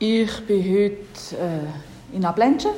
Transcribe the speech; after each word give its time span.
Ich 0.00 0.46
bin 0.46 0.62
heute 0.62 0.92
äh, 1.34 2.16
in 2.16 2.24
Ablenchen, 2.24 2.70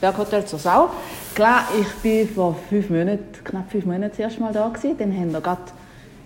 Berghotel 0.00 0.42
zur 0.46 0.58
Sau. 0.58 0.88
Klar, 1.34 1.64
ich 1.78 1.88
bin 1.96 2.26
vor 2.26 2.56
fünf 2.70 2.88
Monaten, 2.88 3.26
knapp 3.44 3.70
fünf 3.70 3.84
Monaten 3.84 4.08
das 4.08 4.18
erste 4.18 4.40
Mal 4.40 4.54
da 4.54 4.66
gewesen. 4.68 4.96
Dann 4.96 5.14
haben 5.14 5.32
wir 5.34 5.42
gerade 5.42 5.60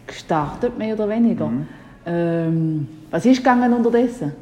gestartet, 0.07 0.79
mehr 0.79 0.95
oder 0.95 1.09
weniger. 1.09 1.47
Mhm. 1.47 1.67
Ähm, 2.07 2.89
was 3.11 3.27
ist 3.27 3.39
gegangen 3.39 3.73
unterdessen? 3.73 4.33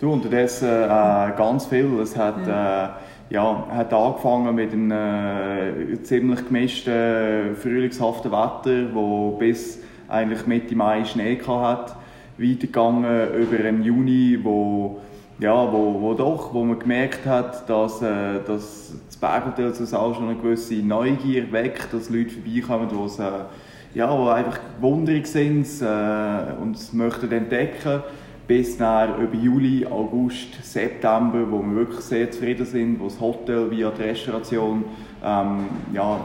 Du, 0.00 0.12
unterdessen 0.12 0.68
äh, 0.68 1.32
ganz 1.36 1.66
viel. 1.66 2.00
Es 2.00 2.16
hat, 2.16 2.44
ja. 2.44 2.84
Äh, 2.84 2.88
ja, 3.30 3.64
hat 3.70 3.92
angefangen 3.92 4.56
mit 4.56 4.72
einem 4.72 4.90
äh, 4.90 6.02
ziemlich 6.02 6.44
gemischten, 6.44 7.54
frühlingshaften 7.54 8.32
Wetter, 8.32 8.92
wo 8.92 9.36
bis 9.38 9.78
eigentlich 10.08 10.48
Mitte 10.48 10.74
Mai 10.74 11.04
Schnee 11.04 11.40
hatte. 11.46 11.92
Weitergegangen 12.38 13.34
über 13.34 13.64
einen 13.64 13.82
Juni, 13.82 14.38
wo 14.42 15.00
ja, 15.40 15.72
wo, 15.72 16.00
wo 16.00 16.14
doch, 16.14 16.52
wo 16.52 16.64
man 16.64 16.78
gemerkt 16.78 17.24
hat, 17.24 17.68
dass, 17.68 18.02
äh, 18.02 18.40
dass 18.44 18.92
das 19.06 19.16
Berghotel 19.16 19.72
zu 19.72 19.84
auch 19.96 20.14
schon 20.14 20.30
eine 20.30 20.38
gewisse 20.38 20.74
Neugier 20.76 21.52
weckt, 21.52 21.92
dass 21.92 22.10
Leute 22.10 22.30
vorbeikommen, 22.30 22.88
die 22.88 23.22
äh, 23.22 23.98
ja, 23.98 24.34
einfach 24.34 24.58
wunderig 24.80 25.26
sind 25.26 25.66
äh, 25.80 26.60
und 26.60 26.76
es 26.76 26.92
möchten 26.92 27.30
entdecken 27.30 28.02
bis 28.48 28.78
nach 28.78 29.18
über 29.18 29.34
Juli, 29.34 29.86
August, 29.86 30.64
September, 30.64 31.46
wo 31.50 31.60
wir 31.62 31.76
wirklich 31.76 32.00
sehr 32.00 32.30
zufrieden 32.30 32.64
sind, 32.64 32.98
wo 32.98 33.04
das 33.04 33.20
Hotel 33.20 33.70
via 33.70 33.90
die 33.90 34.02
Restauration 34.02 34.84
ähm, 35.22 35.66
ja, 35.92 36.18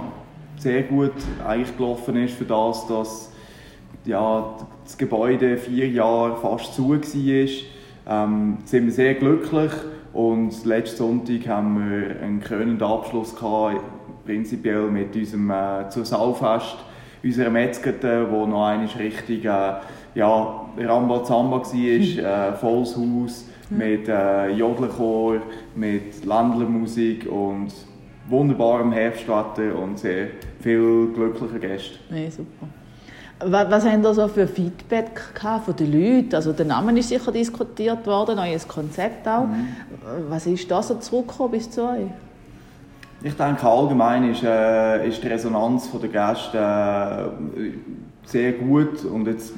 sehr 0.57 0.83
gut 0.83 1.11
eigentlich 1.45 1.75
gelaufen 1.75 2.15
ist 2.15 2.35
für 2.35 2.45
das, 2.45 2.87
dass 2.87 3.32
ja, 4.05 4.55
das 4.83 4.97
Gebäude 4.97 5.57
vier 5.57 5.87
Jahre 5.87 6.37
fast 6.37 6.73
zu 6.75 6.89
war. 6.89 6.99
Ähm, 8.05 8.57
sind 8.65 8.85
wir 8.85 8.91
sehr 8.91 9.13
glücklich 9.15 9.71
und 10.11 10.65
letzten 10.65 10.97
Sonntag 10.97 11.47
haben 11.47 11.89
wir 11.89 12.21
einen 12.21 12.41
krönenden 12.41 12.85
Abschluss 12.87 13.35
gehabt, 13.35 13.81
prinzipiell 14.25 14.89
mit 14.89 15.15
unserem 15.15 15.49
äh, 15.49 15.89
zur 15.89 16.05
Saufest, 16.05 16.75
unserer 17.23 17.49
Metzgete, 17.49 18.27
wo 18.29 18.45
noch 18.45 18.65
einmal 18.67 18.87
richtig 18.99 19.45
äh, 19.45 19.73
ja, 20.15 20.65
Rambazamba 20.77 21.61
war, 21.61 21.73
äh, 21.73 22.53
volles 22.57 22.95
Haus 22.97 23.45
mit 23.69 24.07
äh, 24.07 24.49
Jodlerchor, 24.49 25.37
mit 25.75 26.25
Ländlermusik 26.25 27.25
und 27.31 27.73
wunderbarem 28.27 28.91
Herbstwetter 28.91 29.77
und 29.81 29.97
sehr 29.97 30.27
viel 30.59 31.07
glücklicher 31.13 31.59
Gäste. 31.59 31.99
Nee, 32.09 32.29
super. 32.29 32.67
Was, 33.39 33.69
was 33.69 33.85
haben 33.85 34.03
da 34.03 34.13
so 34.13 34.27
für 34.27 34.47
Feedback 34.47 35.21
von 35.65 35.75
den 35.75 35.91
Leuten? 35.91 36.35
Also 36.35 36.53
der 36.53 36.65
Name 36.65 36.97
ist 36.97 37.09
sicher 37.09 37.31
diskutiert 37.31 38.05
worden, 38.05 38.35
neues 38.37 38.67
Konzept 38.67 39.27
auch. 39.27 39.45
Mhm. 39.45 39.75
Was 40.29 40.45
ist 40.45 40.69
da 40.69 40.81
so 40.81 40.95
zurückgekommen 40.95 41.51
bis 41.51 41.69
zu 41.69 41.83
euch? 41.83 42.07
Ich 43.25 43.37
denke 43.37 43.65
allgemein 43.65 44.29
ist, 44.29 44.43
äh, 44.43 45.07
ist 45.07 45.23
die 45.23 45.27
Resonanz 45.29 45.89
der 45.93 46.09
Gäste 46.09 47.31
äh, 47.55 47.69
sehr 48.25 48.51
gut 48.51 49.05
und 49.05 49.27
jetzt 49.27 49.53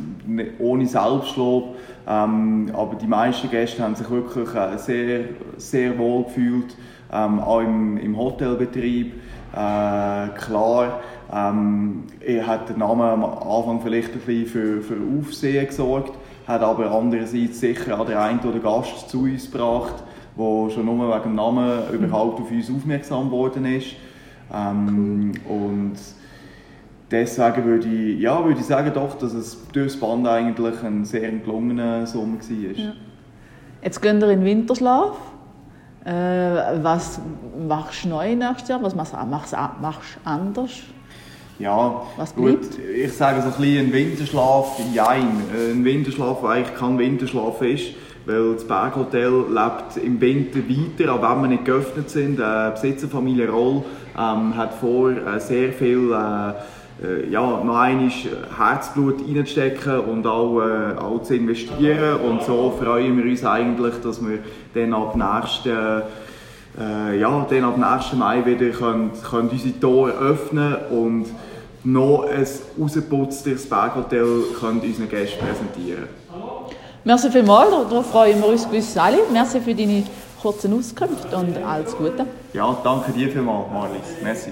ohne 0.60 0.86
Selbstlob. 0.86 1.76
Ähm, 2.08 2.70
aber 2.76 2.94
die 2.94 3.08
meisten 3.08 3.50
Gäste 3.50 3.82
haben 3.82 3.96
sich 3.96 4.08
wirklich 4.08 4.54
äh, 4.54 4.78
sehr, 4.78 5.20
sehr 5.58 5.98
wohl 5.98 6.26
gefühlt, 6.26 6.78
ähm, 7.12 7.40
auch 7.40 7.62
im, 7.62 7.98
im 7.98 8.16
Hotelbetrieb. 8.16 9.14
Äh, 9.52 10.28
klar, 10.38 11.00
ähm, 11.34 12.04
er 12.20 12.46
hat 12.46 12.70
der 12.70 12.78
Name 12.78 13.06
am 13.06 13.26
Anfang 13.26 13.82
vielleicht 13.82 14.14
ein 14.14 14.20
bisschen 14.20 14.46
für, 14.46 14.82
für 14.84 14.98
Aufsehen 15.20 15.66
gesorgt, 15.66 16.14
hat 16.46 16.62
aber 16.62 16.92
andererseits 16.92 17.62
sicher 17.62 18.00
auch 18.00 18.06
der 18.06 18.22
ein 18.22 18.40
oder 18.42 18.60
Gast 18.60 19.10
zu 19.10 19.24
uns 19.24 19.52
gebracht, 19.52 20.04
der 20.38 20.70
schon 20.70 20.86
nur 20.86 21.10
wegen 21.10 21.24
dem 21.24 21.36
Namen 21.36 21.94
überhaupt 21.94 22.42
auf 22.42 22.52
uns 22.52 22.70
aufmerksam 22.70 23.30
geworden 23.30 23.66
ist. 23.66 23.96
Ähm, 24.54 25.32
und 25.48 25.94
deswegen 27.10 27.66
würde 27.66 27.88
ich, 27.88 28.20
ja, 28.20 28.44
würde 28.44 28.60
ich 28.60 28.66
sagen 28.66 28.92
doch, 28.94 29.18
dass 29.18 29.34
es 29.34 29.58
durch 29.72 29.94
das 29.94 30.00
Band 30.00 30.28
eigentlich 30.28 30.84
ein 30.84 31.06
sehr 31.06 31.32
gelungener 31.32 32.06
Sommer 32.06 32.38
war. 32.38 32.72
Ja. 32.76 32.94
Jetzt 33.82 34.02
gehen 34.02 34.20
wir 34.20 34.30
in 34.30 34.40
den 34.40 34.46
Winterschlaf. 34.46 35.18
Äh, 36.04 36.12
was 36.84 37.20
machst 37.68 38.06
du 38.06 38.10
neu 38.10 38.36
nächstes 38.36 38.70
Jahr? 38.70 38.84
Was 38.84 38.96
machst 38.96 39.14
du 39.14 39.18
anders? 40.24 40.84
Ja, 41.58 42.02
Was 42.18 42.36
gut, 42.36 42.78
ich 42.78 43.14
sage 43.14 43.42
so 43.42 43.48
ein 43.48 43.54
bisschen 43.54 43.88
ein 43.88 43.94
Winterschlaf, 43.94 44.78
jein. 44.94 45.42
Ein 45.72 45.86
Winterschlaf, 45.86 46.42
der 46.42 46.50
eigentlich 46.50 46.76
kein 46.76 47.00
Winterschlaf 47.00 47.62
ist, 47.62 47.92
weil 48.26 48.54
das 48.54 48.64
Berghotel 48.64 49.46
lebt 49.50 49.98
im 50.04 50.20
Winter 50.20 50.60
weiter, 50.60 51.14
auch 51.14 51.22
wenn 51.22 51.42
wir 51.42 51.48
nicht 51.50 51.66
geöffnet 51.66 52.10
sind. 52.10 52.40
Die 52.40 52.72
Besitzerfamilie 52.72 53.50
Roll 53.50 53.84
ähm, 54.18 54.56
hat 54.56 54.74
vor, 54.74 55.12
äh, 55.12 55.40
sehr 55.40 55.72
viel 55.72 56.12
äh, 56.12 56.54
äh, 57.04 57.30
ja, 57.30 57.42
noch 57.42 57.78
einmal 57.78 58.10
Herzblut 58.58 59.22
reinzustecken 59.28 60.00
und 60.00 60.26
auch, 60.26 60.62
äh, 60.62 60.98
auch 60.98 61.22
zu 61.24 61.36
investieren. 61.36 62.22
Und 62.22 62.44
so 62.44 62.74
freuen 62.82 63.18
wir 63.18 63.30
uns 63.30 63.44
eigentlich, 63.46 63.96
dass 64.02 64.26
wir 64.26 64.40
dann 64.74 64.94
ab 64.94 65.16
nächsten 65.16 66.04
äh, 66.80 67.20
ja, 67.20 67.46
dann 67.50 67.64
ab 67.64 67.78
nächsten 67.78 68.20
Mai 68.20 68.46
wieder 68.46 68.70
können, 68.70 69.12
können 69.30 69.50
unsere 69.50 69.80
Tore 69.80 70.12
öffnen 70.12 70.76
und 70.90 71.26
noch 71.84 72.28
ein 72.28 72.46
rausgeputztes 72.80 73.70
Berghotel 73.70 74.44
können 74.60 74.82
unseren 74.82 75.10
Gästen 75.10 75.40
präsentieren. 75.40 76.08
Merci 77.08 77.30
vielmals, 77.30 77.70
darauf 77.70 78.08
freuen 78.08 78.42
wir 78.42 78.48
uns 78.48 78.66
gewiss 78.66 78.98
alle. 78.98 79.20
Merci 79.32 79.62
für 79.62 79.76
deine 79.76 80.04
kurzen 80.42 80.74
Auskünfte 80.74 81.38
und 81.38 81.56
alles 81.64 81.96
Gute. 81.96 82.26
Ja, 82.54 82.76
danke 82.84 83.12
dir 83.12 83.30
vielmals, 83.30 83.68
Marlies. 83.72 84.02
Merci. 84.24 84.50